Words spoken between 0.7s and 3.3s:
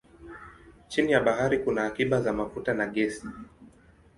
Chini ya bahari kuna akiba za mafuta na gesi.